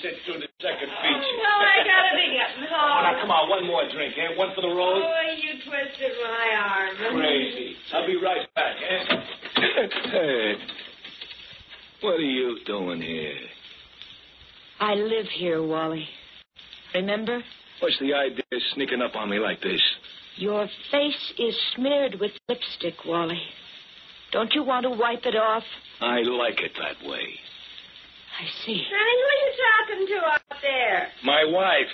She 0.00 0.08
always 0.08 0.16
sits 0.16 0.24
through 0.26 0.40
the 0.40 0.48
second 0.60 0.88
feature. 0.88 1.36
No, 1.42 1.54
I 1.58 1.76
gotta 1.84 2.12
be 2.16 2.26
getting 2.34 2.64
Oh, 2.72 2.76
home. 2.76 3.02
now, 3.04 3.20
come 3.20 3.30
on, 3.30 3.48
one 3.48 3.66
more 3.66 3.82
drink, 3.92 4.14
eh? 4.18 4.36
One 4.36 4.54
for 4.54 4.60
the 4.62 4.68
road. 4.68 5.02
Oh, 5.02 5.22
you 5.36 5.52
twisted 5.64 6.12
my 6.22 6.46
arm. 6.56 7.16
Crazy. 7.16 7.76
I'll 7.92 8.06
be 8.06 8.16
right 8.16 8.46
back, 8.54 8.76
eh? 8.82 9.16
Hey, 10.10 10.54
what 12.00 12.14
are 12.14 12.20
you 12.20 12.58
doing 12.66 13.00
here? 13.00 13.34
I 14.80 14.94
live 14.94 15.26
here, 15.36 15.62
Wally. 15.64 16.06
Remember? 16.94 17.42
What's 17.80 17.98
the 17.98 18.14
idea 18.14 18.42
of 18.52 18.62
sneaking 18.74 19.02
up 19.02 19.14
on 19.16 19.28
me 19.30 19.38
like 19.38 19.60
this? 19.60 19.80
Your 20.36 20.68
face 20.92 21.32
is 21.38 21.54
smeared 21.74 22.16
with 22.20 22.30
lipstick, 22.48 22.94
Wally. 23.06 23.40
Don't 24.32 24.52
you 24.54 24.62
want 24.62 24.84
to 24.84 24.90
wipe 24.90 25.26
it 25.26 25.34
off? 25.36 25.64
I 26.00 26.20
like 26.22 26.60
it 26.60 26.72
that 26.78 27.08
way. 27.08 27.34
I 28.38 28.46
see. 28.64 28.84
Honey, 28.88 29.16
who 29.18 29.26
are 29.28 29.40
you 29.42 29.52
talking 29.66 30.06
to 30.06 30.26
out 30.26 30.62
there? 30.62 31.08
My 31.24 31.44
wife, 31.44 31.90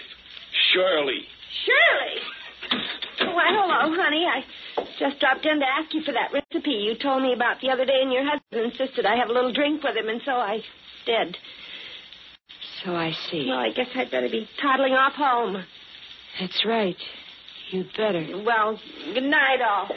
Shirley. 0.72 1.24
Shirley. 1.64 3.32
Why, 3.32 3.48
hello, 3.48 3.96
honey. 3.96 4.26
I 4.26 4.44
just 4.98 5.20
dropped 5.20 5.46
in 5.46 5.60
to 5.60 5.66
ask 5.66 5.94
you 5.94 6.02
for 6.02 6.12
that 6.12 6.32
recipe 6.32 6.72
you 6.72 6.96
told 6.96 7.22
me 7.22 7.32
about 7.32 7.60
the 7.62 7.70
other 7.70 7.86
day, 7.86 8.00
and 8.02 8.12
your 8.12 8.24
husband 8.24 8.72
insisted 8.72 9.06
I 9.06 9.16
have 9.16 9.30
a 9.30 9.32
little 9.32 9.52
drink 9.52 9.82
with 9.82 9.96
him, 9.96 10.08
and 10.08 10.20
so 10.24 10.32
I 10.32 10.60
did. 11.06 11.36
So 12.84 12.94
I 12.94 13.12
see. 13.30 13.46
Well, 13.48 13.58
I 13.58 13.70
guess 13.72 13.88
I'd 13.94 14.10
better 14.10 14.28
be 14.28 14.46
toddling 14.60 14.92
off 14.92 15.14
home. 15.14 15.64
That's 16.38 16.64
right. 16.66 16.96
You'd 17.70 17.88
better. 17.96 18.26
Well, 18.44 18.78
good 19.14 19.22
night, 19.22 19.62
all. 19.62 19.88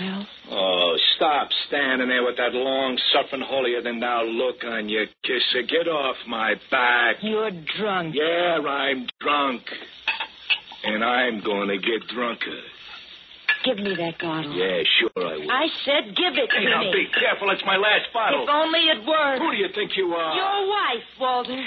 Well, 0.00 0.26
Oh, 0.50 0.96
stop 1.16 1.48
standing 1.68 2.08
there 2.08 2.24
with 2.24 2.36
that 2.36 2.52
long, 2.52 2.98
suffering, 3.12 3.42
holier-than-thou 3.42 4.24
look 4.24 4.64
on 4.64 4.88
your 4.88 5.06
kisser. 5.22 5.62
Get 5.62 5.86
off 5.88 6.16
my 6.26 6.54
back. 6.70 7.16
you're 7.22 7.50
drunk. 7.78 8.14
Yeah, 8.14 8.58
I'm 8.66 9.06
drunk. 9.20 9.62
And 10.84 11.02
I'm 11.04 11.40
going 11.42 11.68
to 11.68 11.78
get 11.78 12.06
drunker. 12.12 12.60
Give 13.64 13.78
me 13.78 13.94
that 13.96 14.18
bottle. 14.18 14.52
Yeah, 14.52 14.82
sure 15.00 15.10
I 15.26 15.36
will. 15.38 15.50
I 15.50 15.66
said 15.86 16.14
give 16.16 16.34
it 16.36 16.50
Hey, 16.52 16.64
to 16.64 16.70
now, 16.70 16.80
me. 16.82 16.92
be 16.92 17.06
careful. 17.18 17.48
It's 17.50 17.62
my 17.64 17.76
last 17.76 18.12
bottle. 18.12 18.42
If 18.42 18.50
only 18.50 18.80
it 18.80 19.06
were. 19.06 19.38
Who 19.38 19.50
do 19.52 19.56
you 19.56 19.68
think 19.74 19.92
you 19.96 20.12
are? 20.12 20.36
Your 20.36 20.68
wife, 20.68 21.04
Walter. 21.18 21.64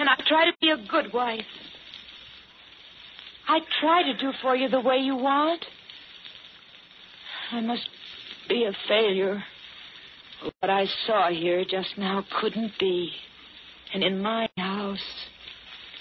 And 0.00 0.08
I 0.10 0.16
try 0.28 0.44
to 0.50 0.52
be 0.60 0.68
a 0.70 0.76
good 0.76 1.12
wife. 1.14 1.40
I 3.48 3.60
try 3.80 4.02
to 4.02 4.14
do 4.18 4.32
for 4.42 4.54
you 4.54 4.68
the 4.68 4.80
way 4.80 4.98
you 4.98 5.16
want. 5.16 5.64
I 7.52 7.60
must 7.60 7.88
be 8.48 8.64
a 8.64 8.72
failure. 8.88 9.42
What 10.60 10.70
I 10.70 10.86
saw 11.06 11.30
here 11.30 11.64
just 11.64 11.96
now 11.96 12.24
couldn't 12.40 12.72
be. 12.78 13.10
And 13.94 14.04
in 14.04 14.20
my 14.20 14.48
house, 14.56 14.98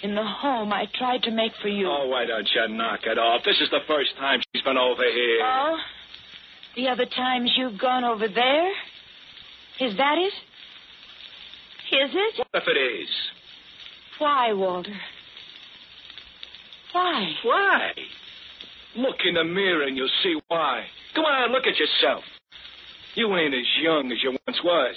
in 0.04 0.14
the 0.14 0.24
home 0.24 0.74
I 0.74 0.86
tried 0.98 1.24
to 1.24 1.32
make 1.32 1.54
for 1.62 1.70
you. 1.70 1.88
Oh, 1.88 2.08
why 2.08 2.26
don't 2.26 2.48
you 2.54 2.76
knock 2.76 3.02
it 3.06 3.18
off? 3.18 3.42
This 3.46 3.60
is 3.62 3.70
the 3.70 3.80
first 3.88 4.16
time 4.18 4.42
she's 4.54 4.64
been 4.64 4.78
over 4.78 5.04
here. 5.04 5.40
Oh? 5.44 5.78
The 6.76 6.90
other 6.90 7.06
times 7.06 7.52
you've 7.58 7.80
gone 7.80 8.04
over 8.04 8.28
there? 8.28 8.70
Is 9.80 9.96
that 9.98 10.18
it? 10.18 10.34
Is 11.96 12.12
it? 12.14 12.38
What 12.38 12.62
if 12.62 12.68
it 12.68 12.78
is? 12.78 13.10
Why, 14.20 14.54
Walter? 14.54 14.96
Why? 16.92 17.32
Why? 17.44 17.92
Look 18.98 19.18
in 19.26 19.36
the 19.36 19.44
mirror 19.44 19.84
and 19.84 19.96
you'll 19.96 20.10
see 20.24 20.40
why. 20.48 20.86
Come 21.18 21.26
on, 21.26 21.50
look 21.52 21.66
at 21.66 21.82
yourself. 21.82 22.24
You 23.16 23.36
ain't 23.36 23.56
as 23.56 23.66
young 23.82 24.12
as 24.14 24.22
you 24.22 24.38
once 24.46 24.62
was. 24.64 24.94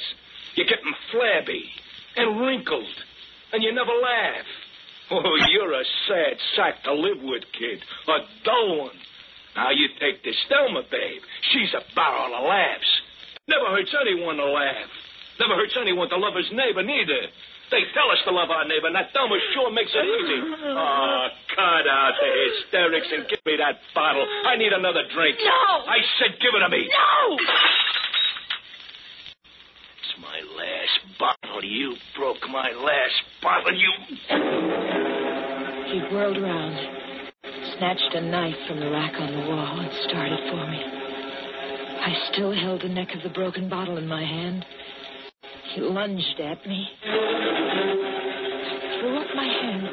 You're 0.55 0.69
getting 0.69 0.93
flabby 1.11 1.65
and 2.15 2.39
wrinkled, 2.45 2.93
and 3.55 3.63
you 3.63 3.73
never 3.73 3.89
laugh. 3.89 4.45
Oh, 5.11 5.33
you're 5.49 5.73
a 5.73 5.85
sad 6.07 6.37
sack 6.55 6.85
to 6.85 6.93
live 6.93 7.23
with, 7.23 7.45
kid. 7.57 7.81
A 8.07 8.19
dull 8.45 8.85
one. 8.85 9.01
Now 9.57 9.71
you 9.71 9.89
take 9.99 10.23
this 10.23 10.37
Thelma, 10.51 10.83
babe. 10.91 11.23
She's 11.53 11.73
a 11.73 11.81
barrel 11.97 12.37
of 12.37 12.45
laughs. 12.45 13.01
Never 13.49 13.73
hurts 13.73 13.97
anyone 14.05 14.37
to 14.37 14.45
laugh. 14.45 14.93
Never 15.41 15.57
hurts 15.57 15.73
anyone 15.81 16.13
to 16.13 16.21
love 16.21 16.37
his 16.37 16.53
neighbor, 16.53 16.85
neither. 16.85 17.33
They 17.73 17.89
tell 17.97 18.13
us 18.13 18.21
to 18.29 18.31
love 18.31 18.51
our 18.51 18.69
neighbor, 18.69 18.93
and 18.93 18.97
that 18.97 19.09
Thelma 19.17 19.41
sure 19.55 19.73
makes 19.73 19.89
it 19.95 20.05
easy. 20.05 20.39
Oh, 20.69 21.29
cut 21.57 21.89
out 21.89 22.13
the 22.21 22.29
hysterics 22.29 23.09
and 23.09 23.25
give 23.25 23.41
me 23.47 23.57
that 23.57 23.81
bottle. 23.95 24.21
I 24.21 24.57
need 24.57 24.75
another 24.75 25.01
drink. 25.15 25.39
No! 25.41 25.89
I 25.89 25.97
said 26.21 26.37
give 26.45 26.53
it 26.53 26.61
to 26.61 26.69
me. 26.69 26.85
No! 26.93 27.41
It's 29.97 30.15
my 30.21 30.45
last 30.61 30.99
bottle. 31.17 31.65
You 31.65 31.97
broke 32.19 32.45
my 32.51 32.69
last 32.77 33.23
bottle. 33.41 33.73
You. 33.73 33.93
He 35.89 35.99
whirled 36.13 36.37
around, 36.37 36.77
snatched 37.79 38.13
a 38.13 38.21
knife 38.21 38.61
from 38.69 38.81
the 38.81 38.91
rack 38.91 39.15
on 39.17 39.33
the 39.33 39.49
wall, 39.49 39.81
and 39.81 39.91
started 40.05 40.41
for 40.53 40.69
me. 40.69 40.85
I 42.03 42.13
still 42.33 42.53
held 42.53 42.83
the 42.83 42.89
neck 42.89 43.09
of 43.15 43.23
the 43.23 43.31
broken 43.31 43.71
bottle 43.71 43.97
in 43.97 44.07
my 44.07 44.23
hand. 44.23 44.67
He 45.75 45.81
lunged 45.81 46.41
at 46.41 46.67
me. 46.67 46.89
I 47.05 47.07
threw 48.99 49.19
up 49.19 49.27
my 49.37 49.45
hand 49.45 49.87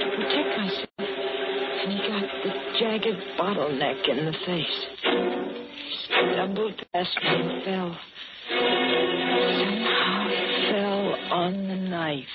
to 0.00 0.06
protect 0.16 0.58
myself, 0.58 0.88
and 0.98 1.92
he 1.92 1.98
got 2.08 2.26
the 2.42 2.52
jagged 2.80 3.20
bottleneck 3.38 4.08
in 4.08 4.26
the 4.26 4.32
face. 4.44 4.86
He 5.02 5.96
stumbled 6.34 6.74
past 6.92 7.16
me 7.22 7.28
and 7.28 7.64
fell. 7.64 7.98
Somehow 9.58 10.30
fell 10.72 11.06
on 11.32 11.52
the 11.68 11.76
knife. 11.76 12.34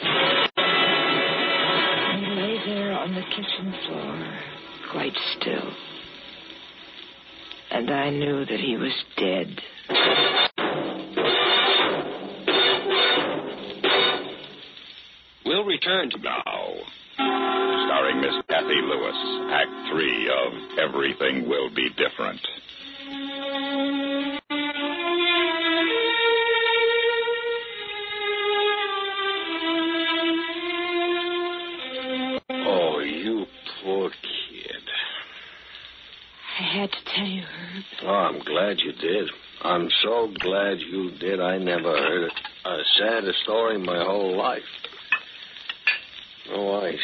He 2.15 2.25
lay 2.33 2.57
there 2.65 2.93
on 2.93 3.13
the 3.13 3.23
kitchen 3.35 3.73
floor, 3.87 4.15
quite 4.93 5.17
still. 5.37 5.69
And 7.71 7.91
I 7.91 8.09
knew 8.09 8.45
that 8.45 8.59
he 8.59 8.77
was 8.77 8.93
dead. 9.17 9.61
We'll 15.55 15.63
return 15.63 16.09
to 16.09 16.17
now. 16.17 16.73
Starring 17.15 18.19
Miss 18.19 18.33
Cathy 18.49 18.81
Lewis, 18.83 19.15
Act 19.53 19.71
Three 19.89 20.29
of 20.29 20.51
Everything 20.77 21.47
Will 21.47 21.73
Be 21.73 21.87
Different. 21.91 22.41
Oh, 32.49 32.99
you 32.99 33.45
poor 33.81 34.09
kid. 34.09 34.83
I 36.59 36.63
had 36.79 36.91
to 36.91 36.97
tell 37.15 37.27
you, 37.27 37.43
Herb. 37.43 37.83
Oh, 38.03 38.09
I'm 38.09 38.39
glad 38.39 38.79
you 38.81 38.91
did. 38.91 39.29
I'm 39.61 39.89
so 40.03 40.33
glad 40.37 40.79
you 40.79 41.11
did. 41.11 41.39
I 41.39 41.57
never 41.59 41.95
heard 41.97 42.29
a 42.65 42.77
sadder 42.99 43.33
story 43.43 43.75
in 43.75 43.85
my 43.85 44.03
whole 44.03 44.35
life. 44.35 44.61
No 46.49 46.81
ice. 46.81 46.95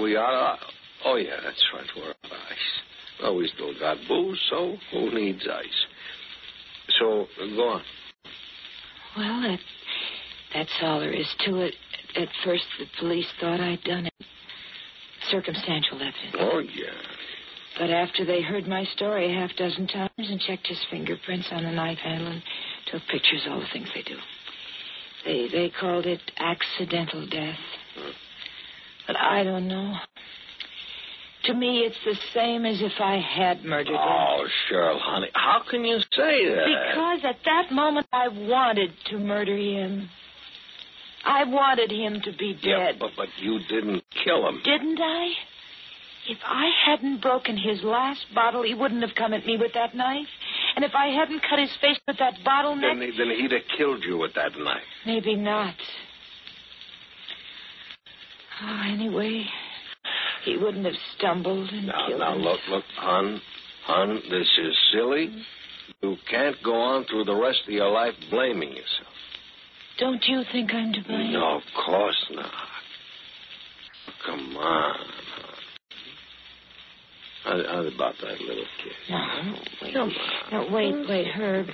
We 0.00 0.16
are. 0.16 0.54
Uh, 0.54 0.56
oh, 1.04 1.16
yeah, 1.16 1.36
that's 1.42 1.62
right. 1.74 1.86
We're 1.96 2.10
of 2.10 2.16
ice. 2.22 3.20
Well, 3.22 3.36
we 3.36 3.48
still 3.54 3.78
got 3.78 3.98
booze, 4.08 4.40
so 4.50 4.76
who 4.92 5.14
needs 5.14 5.46
ice? 5.46 5.86
So, 6.98 7.26
go 7.38 7.68
on. 7.68 7.82
Well, 9.16 9.42
that, 9.42 9.58
that's 10.54 10.70
all 10.82 11.00
there 11.00 11.12
is 11.12 11.28
to 11.46 11.58
it. 11.58 11.74
At 12.16 12.28
first, 12.44 12.64
the 12.78 12.86
police 12.98 13.26
thought 13.40 13.60
I'd 13.60 13.82
done 13.84 14.06
it. 14.06 14.14
Circumstantial 15.30 15.96
evidence. 15.96 16.36
Oh, 16.38 16.58
yeah. 16.58 16.90
But 17.78 17.90
after 17.90 18.24
they 18.24 18.42
heard 18.42 18.66
my 18.66 18.84
story 18.84 19.30
a 19.30 19.34
half 19.40 19.56
dozen 19.56 19.86
times 19.86 20.10
and 20.18 20.40
checked 20.40 20.66
his 20.66 20.78
fingerprints 20.90 21.48
on 21.52 21.64
the 21.64 21.70
knife 21.70 21.98
handle 21.98 22.28
and 22.28 22.42
took 22.90 23.02
pictures, 23.10 23.46
all 23.48 23.60
the 23.60 23.66
things 23.72 23.88
they 23.94 24.02
do, 24.02 24.16
they 25.24 25.48
they 25.48 25.70
called 25.70 26.06
it 26.06 26.20
accidental 26.38 27.26
death. 27.26 27.58
But 29.06 29.16
I 29.16 29.42
don't 29.42 29.68
know. 29.68 29.94
To 31.44 31.54
me, 31.54 31.80
it's 31.80 31.96
the 32.04 32.16
same 32.32 32.64
as 32.64 32.80
if 32.80 33.00
I 33.00 33.18
had 33.18 33.64
murdered 33.64 33.94
him. 33.94 33.98
Oh, 34.00 34.46
Cheryl, 34.70 35.00
honey, 35.00 35.28
how 35.34 35.62
can 35.68 35.84
you 35.84 35.98
say 35.98 36.48
that? 36.48 36.66
Because 36.66 37.20
at 37.24 37.38
that 37.44 37.72
moment 37.72 38.06
I 38.12 38.28
wanted 38.28 38.92
to 39.06 39.18
murder 39.18 39.56
him. 39.56 40.08
I 41.24 41.44
wanted 41.44 41.90
him 41.90 42.20
to 42.22 42.32
be 42.32 42.54
dead. 42.54 42.62
Yeah, 42.64 42.92
but, 42.98 43.10
but 43.16 43.28
you 43.40 43.58
didn't 43.68 44.04
kill 44.24 44.46
him. 44.48 44.60
Didn't 44.64 45.00
I? 45.00 45.32
If 46.28 46.38
I 46.44 46.70
hadn't 46.86 47.20
broken 47.20 47.56
his 47.56 47.82
last 47.82 48.24
bottle, 48.34 48.62
he 48.62 48.74
wouldn't 48.74 49.02
have 49.02 49.16
come 49.16 49.32
at 49.34 49.44
me 49.44 49.56
with 49.56 49.72
that 49.74 49.94
knife. 49.94 50.28
And 50.74 50.84
if 50.84 50.92
I 50.94 51.06
hadn't 51.08 51.42
cut 51.48 51.58
his 51.58 51.70
face 51.80 51.98
with 52.08 52.18
that 52.18 52.34
bottleneck, 52.46 52.98
Then, 52.98 53.00
he, 53.12 53.18
then 53.18 53.30
he'd 53.36 53.52
have 53.52 53.62
killed 53.76 54.02
you 54.04 54.16
with 54.18 54.34
that 54.34 54.52
knife. 54.58 54.82
maybe 55.06 55.34
not. 55.34 55.74
Oh, 58.62 58.82
anyway, 58.88 59.44
he 60.44 60.56
wouldn't 60.56 60.84
have 60.86 60.94
stumbled 61.16 61.68
and 61.70 61.86
Now, 61.88 62.06
killed 62.06 62.20
now, 62.20 62.34
him. 62.34 62.42
look, 62.42 62.60
look, 62.70 62.84
hon, 62.96 63.40
hon, 63.86 64.14
this 64.30 64.48
is 64.58 64.76
silly. 64.92 65.34
You 66.02 66.16
can't 66.30 66.56
go 66.64 66.74
on 66.74 67.04
through 67.04 67.24
the 67.24 67.34
rest 67.34 67.62
of 67.66 67.72
your 67.74 67.90
life 67.90 68.14
blaming 68.30 68.70
yourself. 68.70 69.08
Don't 69.98 70.22
you 70.26 70.42
think 70.52 70.72
I'm 70.72 70.92
to 70.92 71.00
blame? 71.02 71.32
No, 71.32 71.56
of 71.56 71.62
course 71.84 72.24
not. 72.30 72.50
Come 74.24 74.56
on. 74.56 74.96
Hon. 77.44 77.64
How, 77.64 77.72
how 77.72 77.80
about 77.86 78.14
that 78.20 78.40
little 78.40 78.64
kid? 78.82 78.92
No, 79.10 79.54
wait. 79.82 79.94
Come 79.94 80.08
on. 80.10 80.66
No, 80.68 80.72
wait, 80.74 81.08
wait, 81.08 81.26
Herb. 81.28 81.66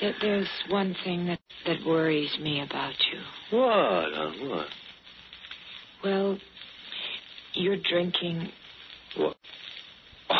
There, 0.00 0.14
there's 0.20 0.48
one 0.68 0.96
thing 1.04 1.26
that, 1.26 1.40
that 1.66 1.84
worries 1.86 2.36
me 2.40 2.60
about 2.60 2.94
you. 3.12 3.58
What? 3.58 4.12
hon, 4.12 4.48
What? 4.48 4.66
Well, 6.04 6.38
you're 7.54 7.76
drinking. 7.76 8.50
What? 9.16 9.36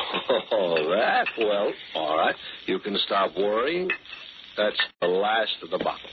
Oh, 0.54 0.74
that? 0.90 1.26
Well, 1.38 1.72
all 1.94 2.16
right. 2.16 2.34
You 2.66 2.78
can 2.78 2.96
stop 3.06 3.32
worrying. 3.36 3.90
That's 4.56 4.76
the 5.00 5.06
last 5.06 5.56
of 5.62 5.70
the 5.70 5.78
bottle. 5.78 6.08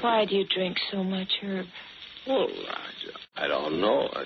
Why 0.00 0.24
do 0.24 0.36
you 0.36 0.44
drink 0.46 0.76
so 0.90 1.02
much, 1.02 1.28
Herb? 1.42 1.66
Well, 2.26 2.48
I, 3.36 3.44
I 3.44 3.48
don't 3.48 3.80
know. 3.80 4.08
I, 4.12 4.24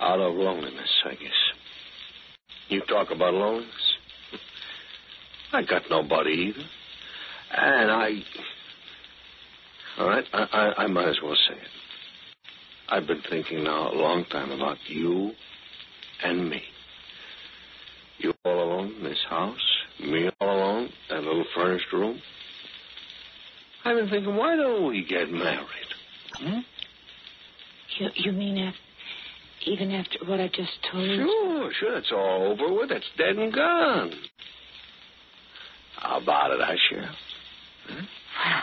out 0.00 0.20
of 0.20 0.34
loneliness, 0.34 0.90
I 1.04 1.10
guess. 1.10 1.30
You 2.68 2.80
talk 2.88 3.10
about 3.10 3.34
loneliness. 3.34 3.96
I 5.52 5.62
got 5.62 5.82
nobody 5.90 6.30
either. 6.30 6.66
And 7.56 7.90
I. 7.90 8.10
All 9.98 10.08
right, 10.08 10.24
I, 10.32 10.46
I, 10.52 10.82
I 10.84 10.86
might 10.86 11.08
as 11.08 11.18
well 11.22 11.36
say 11.48 11.54
it. 11.54 11.68
I've 12.88 13.06
been 13.06 13.22
thinking 13.28 13.64
now 13.64 13.92
a 13.92 13.94
long 13.94 14.24
time 14.30 14.50
about 14.50 14.78
you 14.86 15.32
and 16.24 16.48
me. 16.50 16.62
You 18.18 18.32
all 18.44 18.62
alone 18.62 18.94
in 18.98 19.04
this 19.04 19.24
house, 19.28 19.56
me 20.00 20.28
all 20.40 20.56
alone, 20.56 20.84
in 20.84 21.16
that 21.16 21.22
little 21.22 21.44
furnished 21.54 21.92
room. 21.92 22.20
I've 23.84 23.96
been 23.96 24.10
thinking, 24.10 24.36
why 24.36 24.56
don't 24.56 24.88
we 24.88 25.04
get 25.04 25.30
married? 25.30 25.66
Hmm? 26.34 26.58
You, 27.98 28.08
you 28.14 28.32
mean 28.32 28.58
af- 28.58 28.74
even 29.66 29.90
after 29.92 30.18
what 30.26 30.40
I 30.40 30.48
just 30.48 30.72
told 30.90 31.08
you? 31.08 31.16
Sure, 31.26 31.72
sure. 31.78 31.96
It's 31.98 32.12
all 32.12 32.52
over 32.52 32.72
with. 32.72 32.90
It's 32.90 33.06
dead 33.18 33.36
and 33.36 33.52
gone. 33.52 34.12
How 35.96 36.20
about 36.20 36.50
it, 36.52 36.60
I 36.60 36.76
share? 36.88 37.10
Hmm? 37.88 38.04
I 38.38 38.62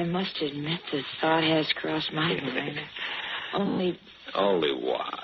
I 0.00 0.04
must 0.04 0.40
admit 0.42 0.80
the 0.92 1.02
thought 1.20 1.42
has 1.44 1.66
crossed 1.80 2.12
my 2.12 2.34
mind. 2.42 2.78
Only 3.54 3.98
Only 4.34 4.72
what? 4.74 5.14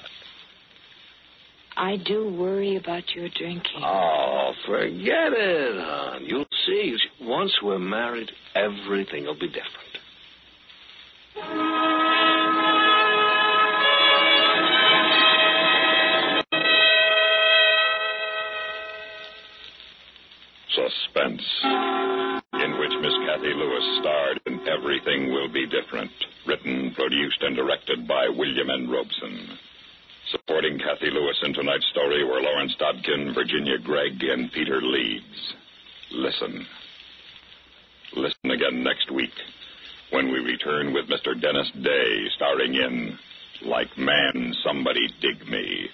I 1.77 1.99
do 1.99 2.33
worry 2.33 2.77
about 2.77 3.03
your 3.15 3.29
drinking. 3.29 3.83
Oh, 3.85 4.53
forget 4.67 5.33
it, 5.35 5.77
hon. 5.79 6.25
You'll 6.25 6.47
see. 6.67 6.97
Once 7.21 7.53
we're 7.63 7.79
married, 7.79 8.31
everything 8.55 9.25
will 9.27 9.39
be 9.39 9.49
different. 9.49 9.99
Suspense, 20.77 21.43
in 22.61 22.79
which 22.79 22.93
Miss 23.01 23.17
Cathy 23.25 23.55
Lewis 23.57 23.99
starred 24.01 24.41
in 24.45 24.61
Everything 24.69 25.33
Will 25.33 25.49
Be 25.49 25.67
Different, 25.67 26.11
written, 26.47 26.93
produced, 26.95 27.41
and 27.41 27.57
directed 27.57 28.07
by 28.07 28.29
William 28.29 28.69
N. 28.69 28.91
Robson. 28.91 29.57
Supporting 30.31 30.79
Cathy 30.79 31.09
Lewis 31.11 31.39
in 31.45 31.55
tonight's 31.55 31.87
story 31.93 32.25
were 32.25 32.43
Lawrence 32.43 32.75
Dobkin, 32.79 33.33
Virginia 33.33 33.79
Gregg, 33.79 34.23
and 34.23 34.53
Peter 34.53 34.83
Leeds. 34.83 35.55
Listen. 36.13 36.67
Listen 38.15 38.51
again 38.51 38.85
next 38.85 39.11
week 39.11 39.33
when 40.11 40.31
we 40.31 40.41
return 40.41 40.93
with 40.93 41.09
Mr. 41.09 41.41
Dennis 41.41 41.71
Day 41.83 42.27
starring 42.37 42.75
in 42.75 43.19
Like 43.63 43.97
Man, 43.97 44.55
Somebody 44.63 45.09
Dig 45.23 45.49
Me. 45.49 45.89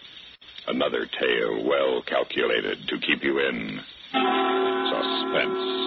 Another 0.66 1.06
tale 1.06 1.64
well 1.64 2.02
calculated 2.02 2.78
to 2.88 2.98
keep 2.98 3.22
you 3.22 3.38
in 3.38 3.80
suspense. 5.32 5.81